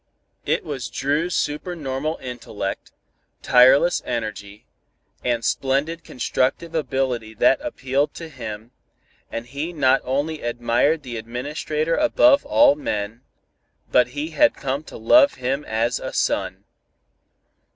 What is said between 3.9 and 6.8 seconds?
energy, and splendid constructive